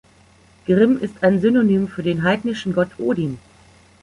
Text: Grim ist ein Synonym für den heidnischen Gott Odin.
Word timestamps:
Grim 0.65 0.97
ist 0.99 1.21
ein 1.23 1.39
Synonym 1.41 1.87
für 1.87 2.01
den 2.01 2.23
heidnischen 2.23 2.73
Gott 2.73 2.89
Odin. 2.97 3.37